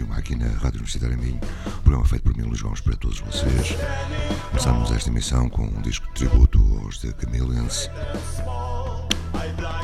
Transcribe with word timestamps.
Sábados, 0.00 0.06
20 0.06 0.06
e 0.06 0.06
21, 0.06 0.12
aqui 0.12 0.36
na 0.36 0.46
Rádio 0.46 0.80
Universitária 0.80 1.16
Minho. 1.16 1.40
Um 1.66 1.82
programa 1.82 2.06
feito 2.06 2.22
por 2.22 2.36
mim, 2.36 2.42
Luís 2.42 2.62
Gomes, 2.62 2.80
para 2.80 2.96
todos 2.96 3.20
vocês. 3.20 3.76
Começamos 4.48 4.90
esta 4.92 5.10
emissão 5.10 5.48
com 5.48 5.64
um 5.64 5.82
disco 5.82 6.06
de 6.08 6.14
tributo 6.14 6.58
aos 6.82 6.98
The 6.98 7.14
Chameleons. 7.20 7.90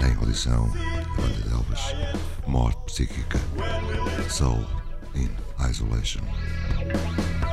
Em 0.03 0.16
audição, 0.16 0.65
a 0.65 1.21
banda 1.21 1.43
de 1.43 1.53
Elvis, 1.53 2.16
Morte 2.47 2.81
Psíquica, 2.87 3.41
Soul 4.28 4.65
in 5.15 5.31
Isolation. 5.69 6.22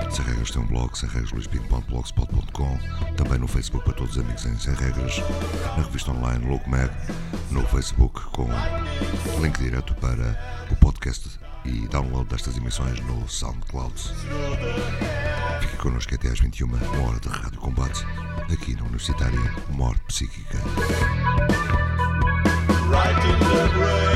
Sem 0.09 0.25
Regras 0.25 0.51
tem 0.51 0.62
um 0.62 0.68
blog, 0.68 0.95
semregrasluispinho.blogspot.com 0.95 2.77
Também 3.18 3.39
no 3.39 3.48
Facebook 3.48 3.83
para 3.83 3.95
todos 3.95 4.16
os 4.16 4.24
amigos 4.24 4.45
em 4.45 4.56
Sem 4.59 4.75
Regras 4.75 5.18
Na 5.75 5.83
revista 5.83 6.12
online 6.12 6.45
Louco 6.45 6.69
Mag 6.69 6.92
No 7.50 7.66
Facebook 7.66 8.21
com 8.25 8.48
link 9.42 9.57
direto 9.57 9.95
para 9.95 10.68
o 10.69 10.75
podcast 10.75 11.39
E 11.65 11.88
download 11.88 12.30
destas 12.30 12.57
emissões 12.57 13.00
no 13.01 13.27
SoundCloud. 13.27 13.94
Fique 15.62 15.77
connosco 15.77 16.13
até 16.13 16.27
às 16.30 16.39
21 16.39 16.68
Uma 16.68 17.07
hora 17.07 17.19
de 17.19 17.30
Rádio 17.30 17.60
Combate 17.60 18.06
Aqui 18.51 18.75
na 18.75 18.83
Universitária 18.83 19.39
Morte 19.69 20.01
Psíquica. 20.07 20.57
Right 22.89 24.12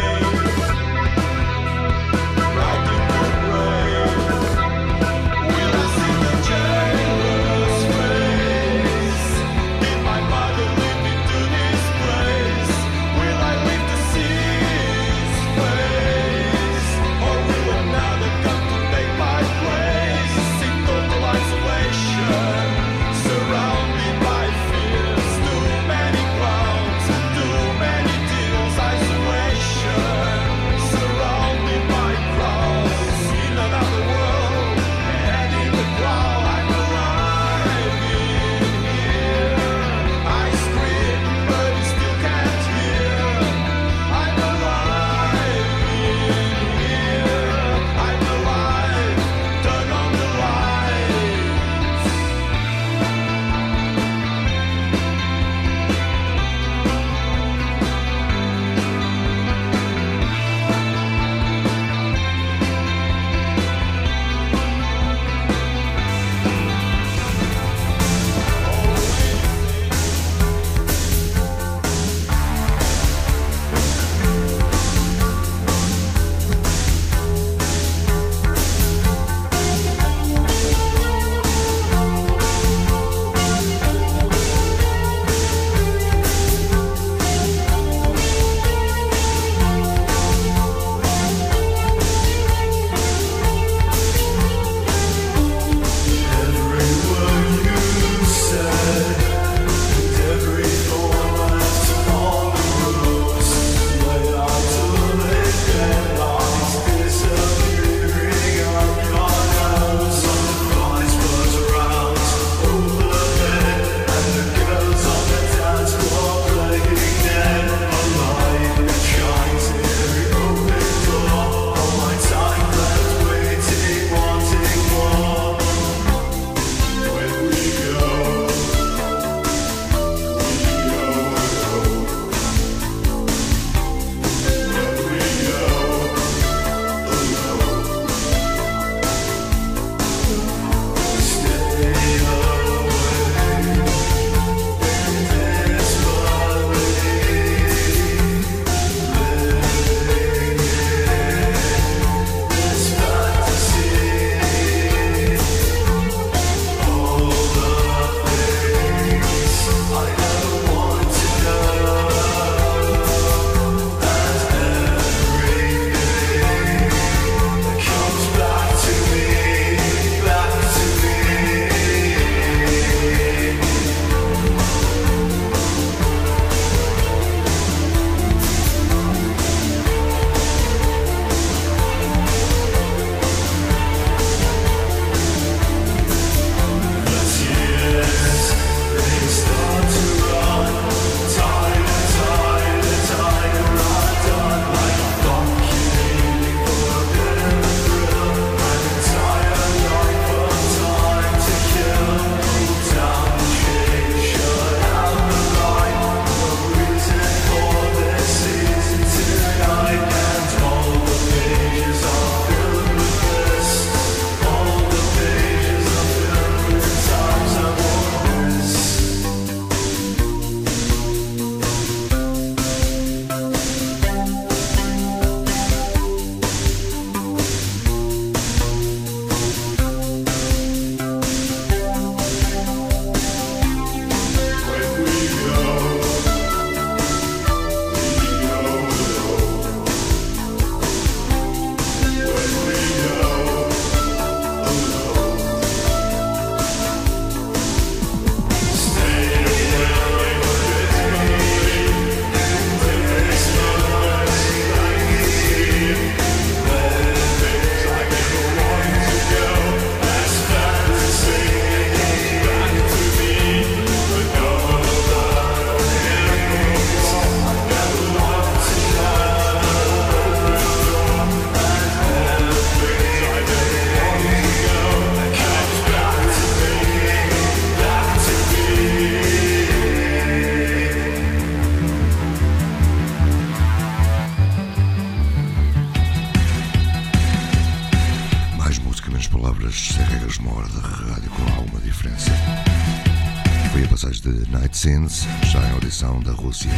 Scenes, 294.77 295.25
já 295.51 295.59
em 295.67 295.71
audição 295.71 296.19
da 296.19 296.31
Rússia, 296.31 296.69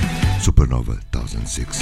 Supernova 0.42 0.98
2006. 1.12 1.80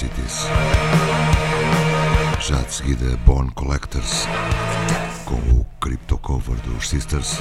Cities. 0.00 0.46
Já 2.40 2.56
de 2.62 2.72
seguida 2.72 3.18
Bone 3.18 3.50
Collectors 3.50 4.26
com 5.26 5.34
o 5.34 5.66
crypto 5.78 6.16
cover 6.16 6.56
dos 6.62 6.88
Sisters, 6.88 7.38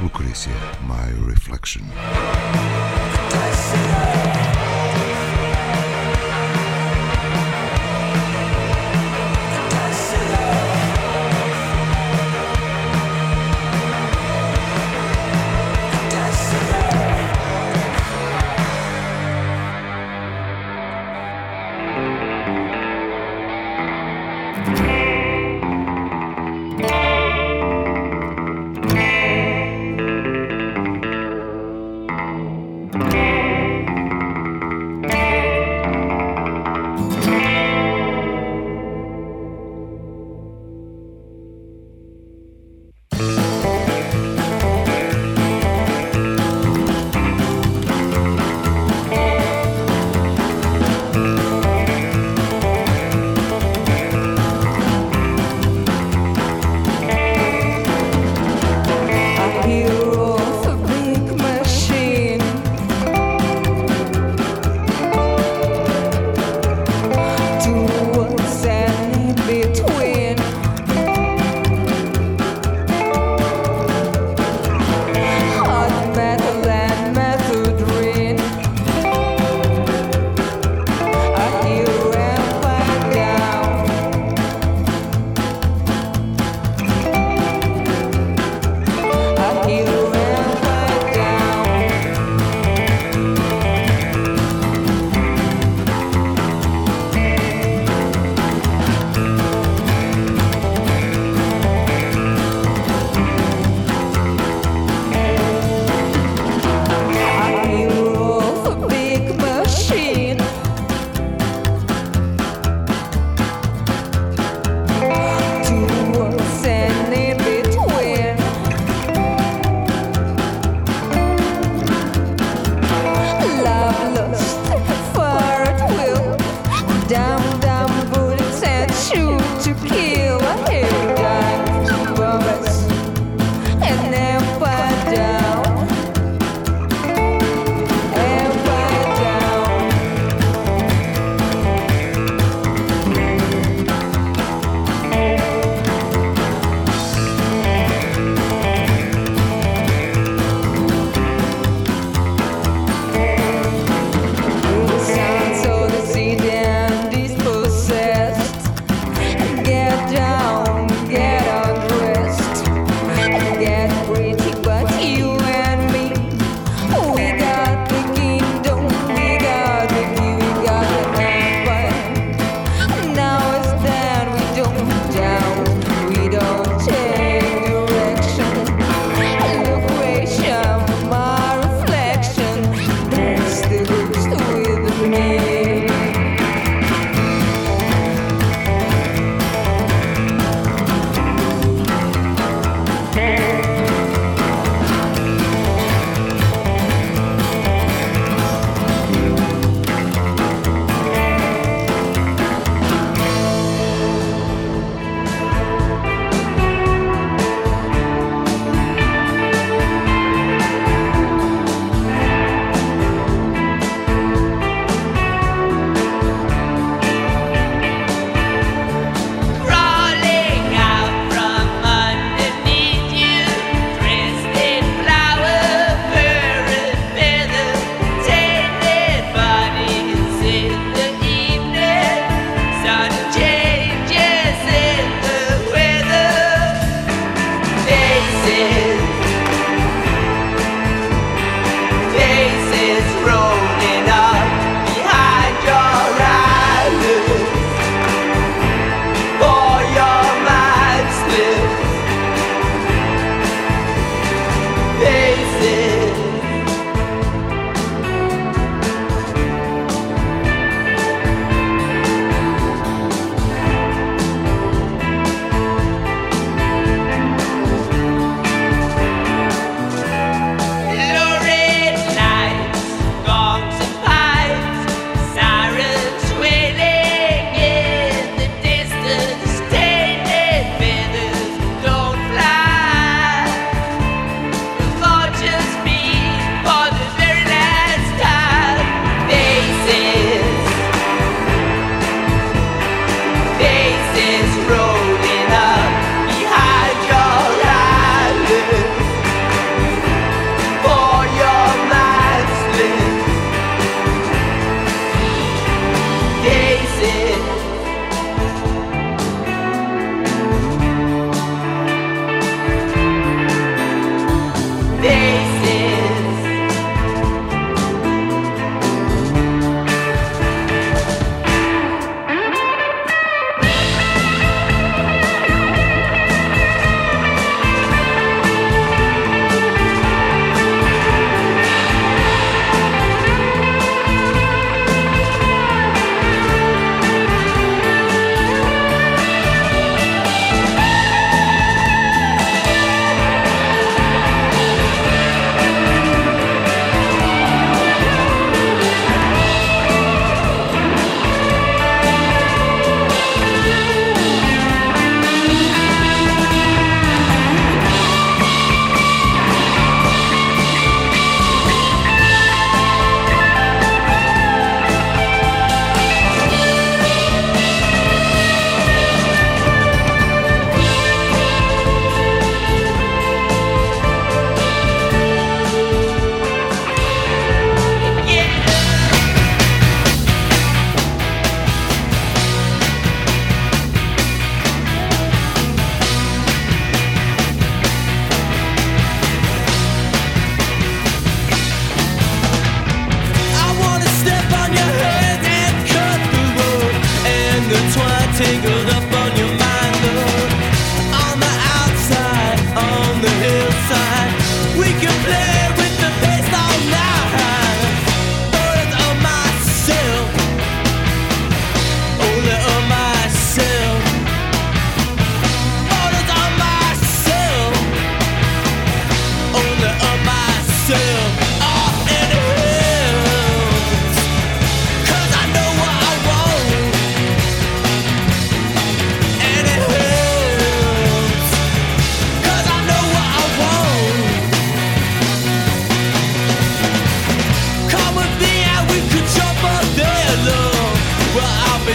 Lucrecia, 0.00 0.52
My 0.80 1.12
Reflection. 1.28 1.84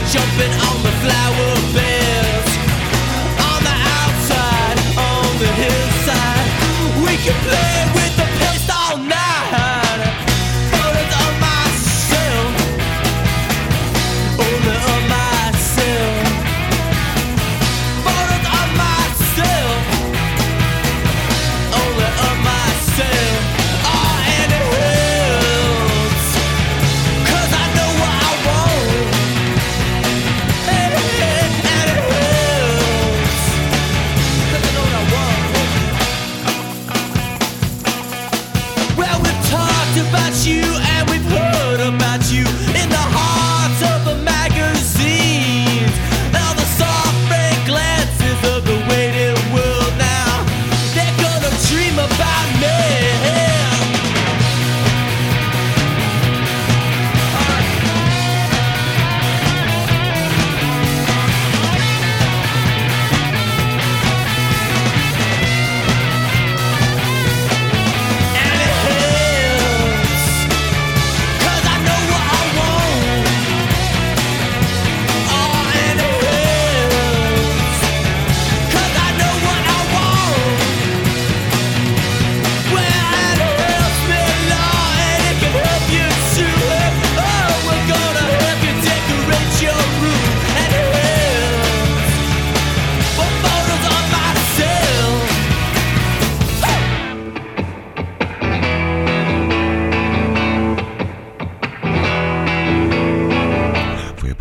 jumping 0.10 0.54
on 0.54 0.84
the 0.84 0.92
flower. 1.02 1.27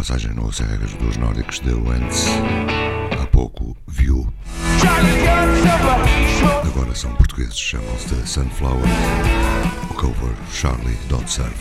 passagem 0.06 0.34
no 0.34 0.46
Oceano 0.46 0.86
dos 1.00 1.16
Nórdicos 1.16 1.58
de 1.58 1.74
Wentz. 1.74 2.26
Há 3.20 3.26
pouco, 3.26 3.76
viu. 3.88 4.32
Agora 6.64 6.94
são 6.94 7.12
portugueses, 7.16 7.58
chamam-se 7.58 8.14
de 8.14 8.28
Sunflower. 8.28 8.84
O 9.90 9.94
cover 9.94 10.32
Charlie 10.52 10.96
Don't 11.08 11.28
Surf. 11.28 11.56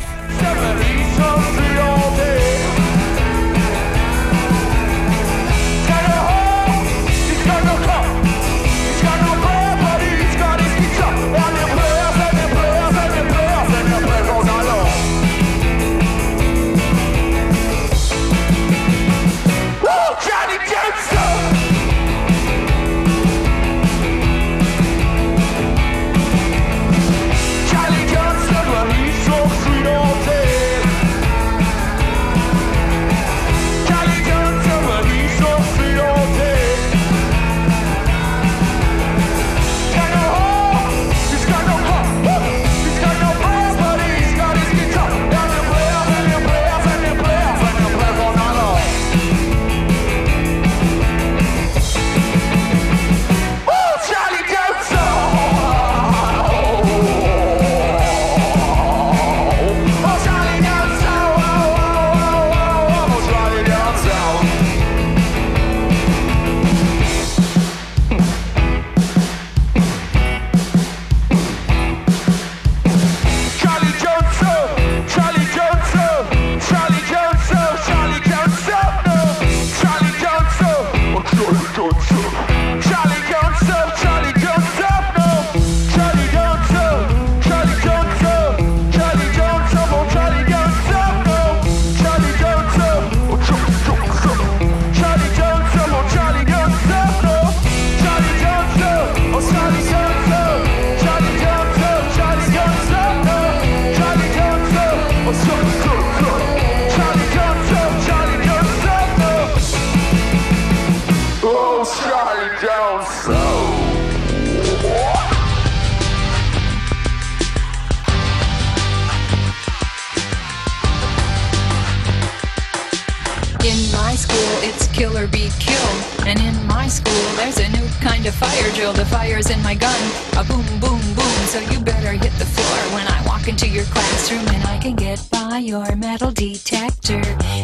in 129.35 129.61
my 129.63 129.75
gun. 129.75 129.99
A 130.37 130.45
boom, 130.45 130.65
boom, 130.79 131.01
boom, 131.13 131.35
so 131.51 131.59
you 131.59 131.77
better 131.81 132.11
hit 132.11 132.31
the 132.39 132.45
floor 132.45 132.95
when 132.95 133.05
I 133.05 133.21
walk 133.27 133.49
into 133.49 133.67
your 133.67 133.83
classroom 133.83 134.47
and 134.47 134.63
I 134.63 134.77
can 134.79 134.95
get 134.95 135.27
by 135.29 135.57
your 135.57 135.93
metal 135.97 136.31
detector. 136.31 137.21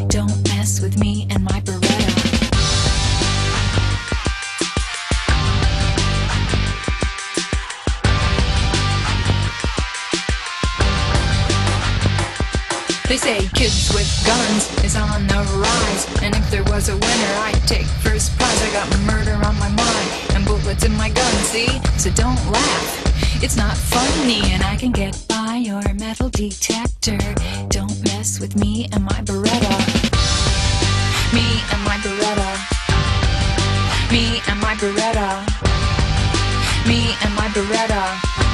Don't 0.07 0.35
mess 0.49 0.81
with 0.81 0.99
me 0.99 1.27
and 1.31 1.45
my 1.45 1.61
Beretta. 1.61 2.41
They 13.07 13.17
say 13.17 13.47
kids 13.55 13.93
with 13.93 14.11
guns 14.27 14.83
is 14.83 14.97
on 14.97 15.25
the 15.27 15.41
rise. 15.55 16.21
And 16.21 16.35
if 16.35 16.51
there 16.51 16.63
was 16.65 16.89
a 16.89 16.93
winner, 16.95 17.33
I'd 17.47 17.63
take 17.65 17.85
first 18.03 18.37
prize. 18.37 18.61
I 18.61 18.73
got 18.73 18.89
murder 19.05 19.35
on 19.35 19.57
my 19.57 19.69
mind 19.69 20.10
see? 21.51 21.81
So 21.97 22.09
don't 22.11 22.39
laugh. 22.49 23.43
It's 23.43 23.57
not 23.57 23.75
funny, 23.75 24.41
and 24.53 24.63
I 24.63 24.77
can 24.77 24.91
get 24.91 25.13
by 25.27 25.55
your 25.55 25.83
metal 25.95 26.29
detector. 26.29 27.19
Don't 27.67 27.95
mess 28.05 28.39
with 28.39 28.55
me 28.55 28.87
and 28.93 29.03
my 29.03 29.19
Beretta. 29.27 29.75
Me 31.35 31.47
and 31.73 31.81
my 31.83 31.97
Beretta. 32.05 32.49
Me 34.13 34.41
and 34.47 34.59
my 34.61 34.75
Beretta. 34.81 35.29
Me 36.87 36.99
and 37.23 37.35
my 37.35 37.47
Beretta. 37.55 38.50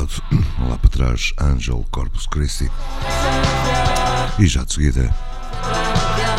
Belgrado. 0.00 0.22
Lá 0.68 0.78
para 0.78 0.90
trás, 0.90 1.32
Angel 1.38 1.84
Corpus 1.90 2.26
Christi. 2.26 2.70
E 4.38 4.46
já 4.46 4.64
de 4.64 4.72
seguida, 4.72 5.14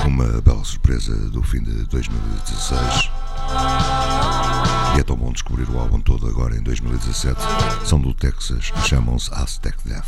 uma 0.05 0.41
bela 0.41 0.63
surpresa 0.63 1.15
do 1.29 1.43
fim 1.43 1.61
de 1.61 1.85
2016. 1.85 3.11
E 4.95 4.99
é 4.99 5.03
tão 5.03 5.15
bom 5.15 5.31
descobrir 5.31 5.69
o 5.69 5.79
álbum 5.79 5.99
todo 5.99 6.27
agora 6.27 6.55
em 6.55 6.61
2017. 6.61 7.39
São 7.85 7.99
do 7.99 8.13
Texas 8.13 8.71
chamam-se 8.85 9.33
Aztec 9.33 9.77
Death. 9.85 10.05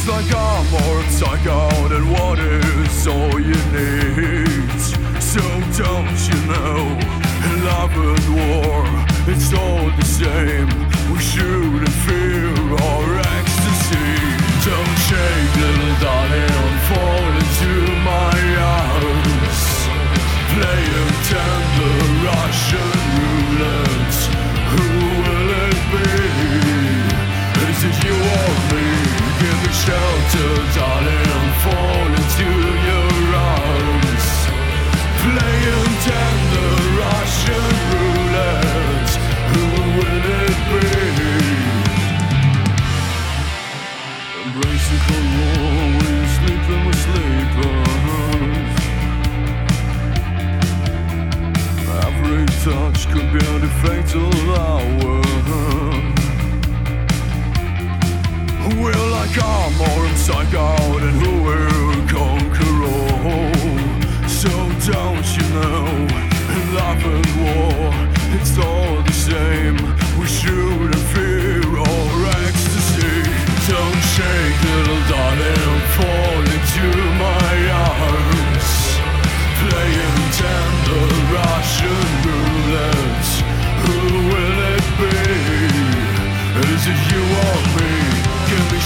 Just 0.00 0.12
like 0.12 0.34
I'm 0.34 0.70
more 0.70 1.02
psycho 1.10 1.88
than 1.88 2.08
what 2.08 2.38
is 2.38 3.06
all 3.06 3.38
you 3.38 3.60
need. 3.68 4.80
So 5.20 5.42
don't 5.76 6.20
you 6.24 6.40
know, 6.48 6.80
in 7.44 7.64
love 7.66 7.92
and 7.92 8.26
war, 8.32 8.80
it's 9.28 9.52
all 9.52 9.90
the 10.00 10.04
same. 10.06 10.68
We 11.12 11.18
shouldn't 11.20 11.92
fear 12.08 12.48
or 12.48 13.18
ecstasy. 13.36 14.08
Don't 14.64 14.98
shake, 15.04 15.52
little 15.60 15.96
darling, 16.00 16.78
fall 16.88 17.24
into 17.42 17.72
my 18.00 18.40
arms. 18.56 19.60
Playing 20.56 21.12
tender 21.28 21.96
Russian 22.24 22.99
shelter, 29.72 30.52
darling, 30.76 31.46
fall 31.62 32.10
into 32.20 32.48
your 32.88 33.10
arms. 33.36 34.26
Playing 35.22 35.92
tender 36.06 36.72
Russian 37.04 37.66
roulette. 37.92 39.12
Who 39.52 39.64
will 39.96 40.26
it 40.44 40.58
be? 40.70 40.84
You're 44.54 44.78
sleeping 44.78 45.28
with. 45.98 46.20
Every 52.06 52.46
touch 52.64 53.08
could 53.10 53.28
be 53.32 53.38
the 53.38 53.68
fatal 53.82 54.32
hour. 54.56 55.79
We're 59.30 59.36
like 59.36 59.44
armor 59.44 60.06
and 60.06 60.18
and 61.02 61.16
who 61.22 61.32
will 61.44 62.08
conquer 62.08 62.74
all. 62.82 64.28
So 64.28 64.50
don't 64.90 65.26
you 65.36 65.46
know, 65.54 65.86
love 66.74 67.04
and 67.04 67.26
war, 67.38 67.92
it's 68.40 68.58
all 68.58 69.02
the 69.02 69.12
same. 69.12 69.76
We 70.18 70.26
shouldn't 70.26 70.96
fear 71.14 71.60
or 71.62 72.26
ecstasy. 72.42 73.22
Don't 73.70 74.02
shake, 74.14 74.58
little 74.74 75.02
darling, 75.08 75.80
fall 75.96 76.42
into 76.56 76.86
my 77.18 77.49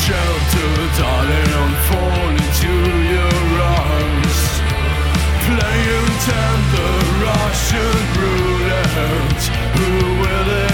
shelter, 0.07 0.73
darling. 1.01 1.51
I'm 1.61 1.75
falling 1.89 2.49
to 2.63 2.75
your 3.15 3.47
arms. 3.81 4.39
Playing 5.49 6.11
tender 6.29 6.95
Russian 7.25 7.97
roulette. 8.21 9.43
Who 9.77 9.91
will 10.21 10.51
it 10.69 10.74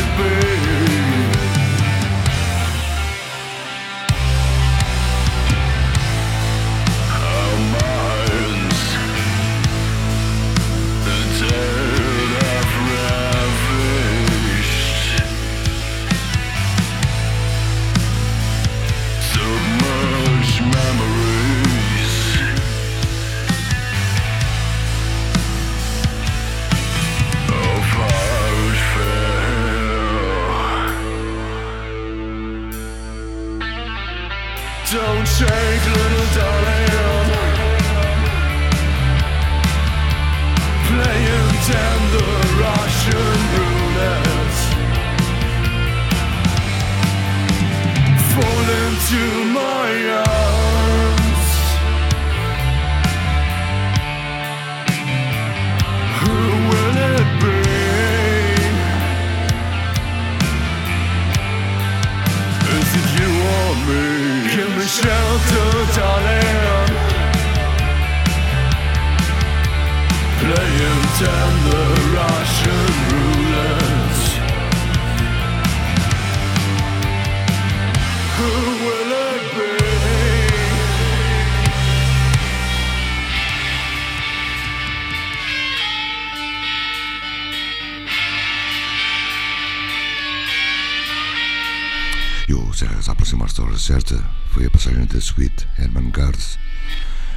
certa 93.91 94.22
foi 94.53 94.66
a 94.66 94.70
passagem 94.70 95.05
da 95.05 95.20
suíte 95.20 95.66
Herman 95.76 96.12
Garth. 96.12 96.59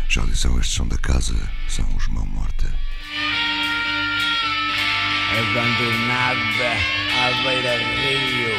Já 0.08 0.24
disseram 0.24 0.60
estes 0.60 0.76
são 0.76 0.88
da 0.88 0.99
casa, 0.99 1.36
são 1.68 1.84
os 1.95 2.08
mão 2.10 2.28
morta. 2.28 2.72
abandonada 5.32 6.72
à 7.10 7.32
beira-rio, 7.41 8.54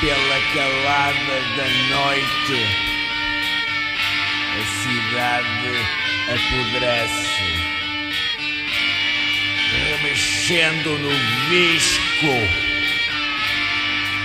pela 0.00 0.40
calada 0.52 1.36
da 1.56 1.68
noite, 1.94 2.58
a 4.58 4.62
cidade 4.82 5.74
apodrece, 6.26 7.52
remexendo 9.70 10.98
no 10.98 11.12
visco, 11.48 12.71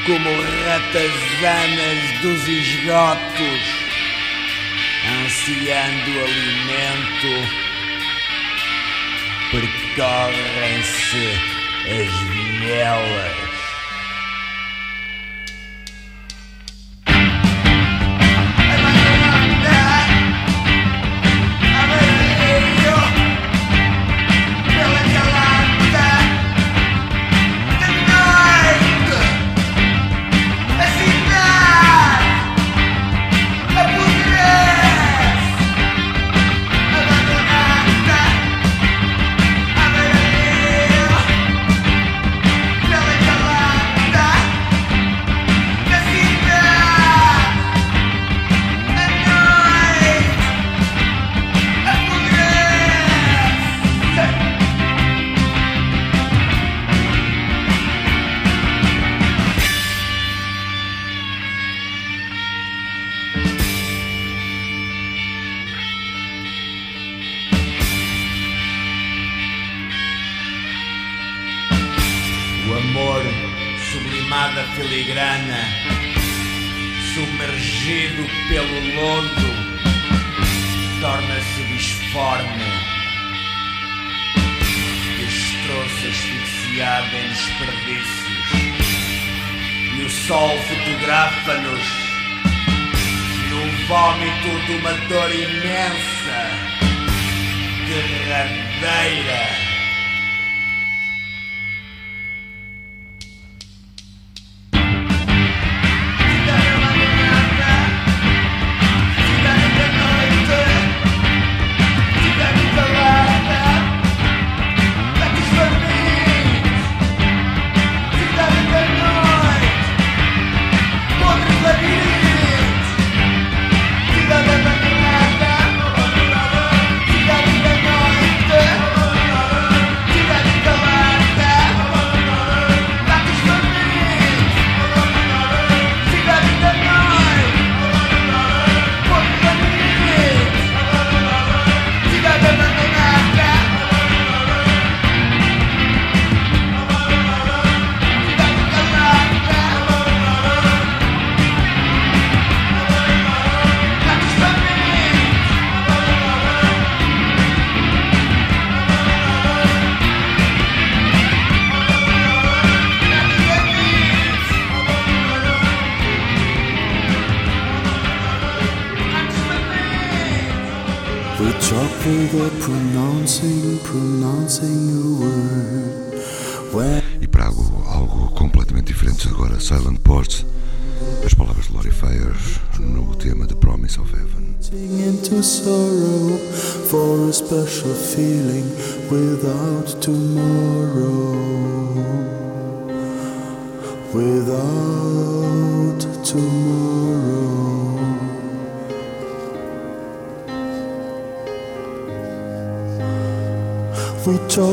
como 0.08 0.30
ratazanas 0.66 2.22
dos 2.22 2.48
esgotos, 2.48 3.62
ansiando 5.06 6.12
alimento 6.24 7.68
percorrem-se 9.52 11.28
as 11.90 12.14
vielas. 12.30 13.47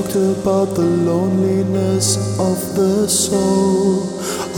Talked 0.05 0.17
about 0.17 0.75
the 0.75 0.83
loneliness 0.83 2.17
of 2.39 2.77
the 2.77 3.09
soul, 3.09 4.03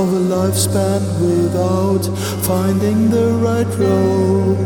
of 0.01 0.13
a 0.13 0.23
lifespan 0.35 1.01
without 1.21 2.05
finding 2.45 3.11
the 3.11 3.33
right 3.43 3.67
role, 3.79 4.57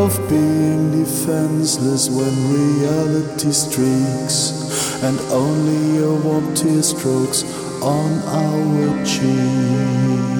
of 0.00 0.16
being 0.28 0.90
defenseless 0.92 2.08
when 2.08 2.32
reality 2.52 3.52
streaks, 3.52 5.02
and 5.02 5.18
only 5.30 6.04
a 6.04 6.14
warm 6.22 6.54
tear 6.54 6.82
strokes 6.82 7.42
on 7.82 8.22
our 8.26 9.04
cheeks. 9.04 10.37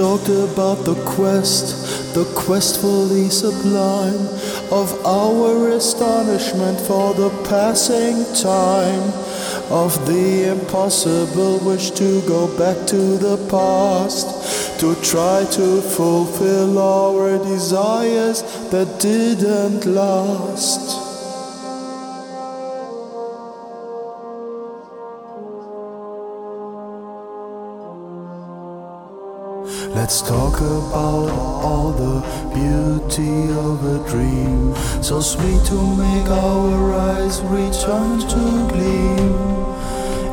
Talked 0.00 0.30
about 0.30 0.82
the 0.86 0.94
quest, 1.04 2.14
the 2.14 2.24
quest 2.34 2.80
for 2.80 3.04
the 3.04 3.28
sublime, 3.28 4.24
of 4.72 4.88
our 5.04 5.68
astonishment 5.72 6.80
for 6.88 7.12
the 7.12 7.28
passing 7.46 8.24
time, 8.32 9.12
of 9.70 9.92
the 10.06 10.52
impossible 10.52 11.58
wish 11.58 11.90
to 11.90 12.22
go 12.26 12.48
back 12.56 12.86
to 12.86 13.18
the 13.18 13.36
past, 13.50 14.80
to 14.80 14.94
try 15.02 15.44
to 15.52 15.82
fulfill 15.82 16.78
our 16.78 17.36
desires 17.36 18.40
that 18.70 18.88
didn't 19.00 19.84
last. 19.84 20.99
Let's 30.00 30.22
talk 30.22 30.56
about 30.62 31.28
all 31.62 31.92
the 31.92 32.24
beauty 32.54 33.52
of 33.52 33.84
a 33.84 34.08
dream, 34.08 34.74
so 35.02 35.20
sweet 35.20 35.62
to 35.66 35.78
make 35.94 36.26
our 36.26 36.94
eyes 36.94 37.42
return 37.42 38.18
to 38.18 38.42
gleam. 38.72 39.28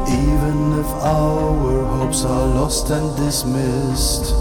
Even 0.07 0.79
if 0.79 0.87
our 1.03 1.83
hopes 1.83 2.23
are 2.23 2.47
lost 2.47 2.89
and 2.91 3.13
dismissed, 3.17 4.31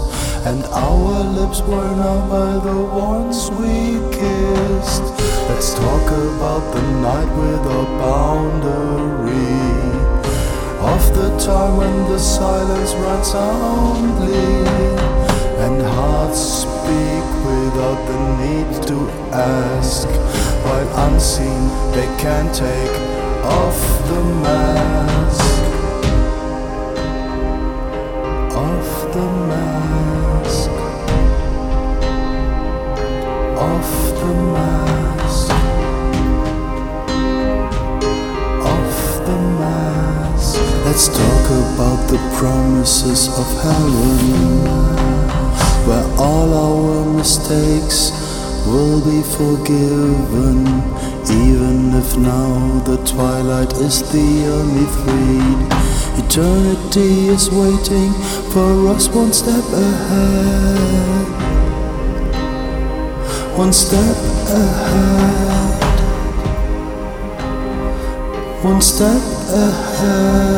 and 0.47 0.63
our 0.71 1.23
lips 1.37 1.59
burn 1.59 1.99
out 1.99 2.29
by 2.29 2.51
the 2.65 2.81
ones 2.85 3.51
we 3.59 3.99
kissed. 4.15 5.03
Let's 5.49 5.73
talk 5.73 6.07
about 6.07 6.73
the 6.73 6.83
night 7.03 7.31
without 7.35 7.89
boundary 7.99 9.66
of 10.79 11.15
the 11.15 11.29
time 11.39 11.77
when 11.77 12.09
the 12.11 12.19
silence 12.19 12.93
runs 12.93 13.31
soundly 13.31 14.67
and 15.65 15.81
hearts 15.81 16.39
speak 16.63 17.25
without 17.45 17.99
the 18.09 18.19
need 18.43 18.87
to 18.87 19.09
ask 19.33 20.07
while 20.63 20.89
unseen 21.07 21.61
they 21.95 22.07
can 22.21 22.45
take 22.53 22.95
off 23.43 23.79
the 24.09 24.21
mask. 24.43 25.45
Off 28.55 29.13
the 29.13 29.27
mask. 29.49 30.69
Off 33.57 33.91
the 34.19 34.33
mask 34.33 34.56
of 42.87 43.47
heaven, 43.63 44.63
where 45.85 46.07
all 46.17 46.53
our 46.53 47.05
mistakes 47.17 48.11
will 48.65 49.01
be 49.03 49.21
forgiven, 49.35 50.65
even 51.43 51.93
if 51.93 52.15
now 52.15 52.79
the 52.85 52.95
twilight 53.05 53.73
is 53.73 54.09
the 54.13 54.45
only 54.55 54.87
freed. 54.99 55.59
Eternity 56.23 57.27
is 57.27 57.51
waiting 57.51 58.13
for 58.53 58.87
us 58.87 59.09
one 59.09 59.33
step 59.33 59.65
ahead, 59.73 61.27
one 63.57 63.73
step 63.73 64.15
ahead 64.47 65.77
one 68.63 68.81
step 68.81 69.21
ahead. 69.53 70.57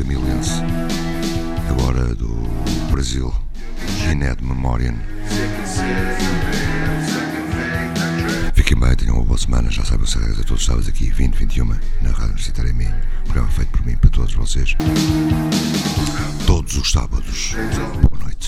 camilense, 0.00 0.62
agora 1.68 2.14
do 2.14 2.28
Brasil, 2.90 3.30
Giné 3.98 4.34
de 4.34 4.42
Memoriam. 4.42 4.94
Fiquem 8.54 8.78
bem, 8.78 8.96
tenham 8.96 9.16
uma 9.16 9.24
boa 9.26 9.38
semana, 9.38 9.70
já 9.70 9.84
sabem 9.84 10.04
o 10.04 10.06
segredo 10.06 10.40
a 10.40 10.44
todos 10.44 10.62
os 10.62 10.64
sábados 10.64 10.88
aqui, 10.88 11.10
20, 11.10 11.34
21, 11.34 11.66
na 11.66 12.10
Rádio 12.12 12.24
Universitária 12.24 12.72
MN, 12.72 12.94
programa 13.24 13.48
feito 13.48 13.70
por 13.72 13.84
mim 13.84 13.96
para 13.96 14.10
todos 14.10 14.32
vocês, 14.32 14.74
todos 16.46 16.78
os 16.78 16.90
sábados. 16.90 17.54
Boa 18.08 18.24
noite. 18.24 18.39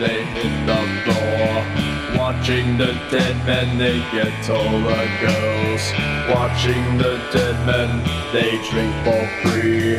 They 0.00 0.24
hit 0.24 0.66
the 0.66 0.80
floor. 1.04 2.18
Watching 2.18 2.78
the 2.78 2.92
dead 3.10 3.36
men, 3.44 3.76
they 3.76 3.98
get 4.10 4.48
all 4.48 4.80
the 4.80 5.04
girls. 5.20 5.92
Watching 6.34 6.96
the 6.96 7.20
dead 7.30 7.56
men, 7.66 8.02
they 8.32 8.52
drink 8.70 8.94
for 9.04 9.22
free. 9.42 9.98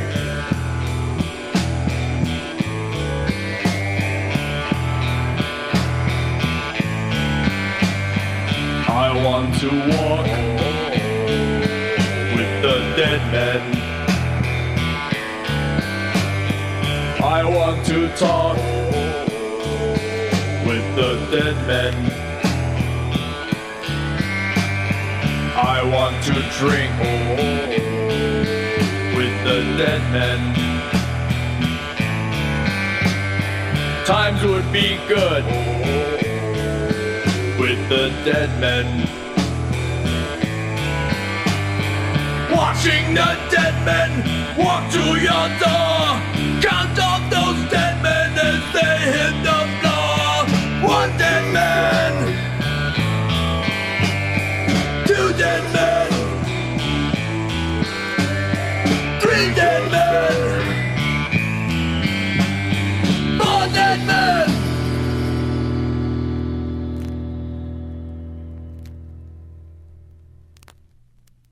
I 8.89 9.23
want 9.23 9.53
to 9.59 9.69
walk 9.69 10.25
with 12.35 12.53
the 12.63 12.77
dead 12.97 13.21
men. 13.31 13.61
I 17.23 17.43
want 17.45 17.85
to 17.85 18.09
talk 18.15 18.70
dead 21.32 21.55
men. 21.65 21.95
I 25.55 25.82
want 25.82 26.21
to 26.25 26.34
drink 26.59 26.91
with 29.15 29.36
the 29.45 29.61
dead 29.77 30.01
men. 30.11 30.41
Times 34.05 34.43
would 34.43 34.69
be 34.73 34.99
good 35.07 35.45
with 37.57 37.79
the 37.88 38.09
dead 38.25 38.49
men. 38.59 38.88
Watching 42.53 43.13
the 43.13 43.38
dead 43.49 43.75
men 43.86 44.11
walk 44.57 44.91
to 44.91 45.05
your 45.27 45.47
door, 45.63 46.00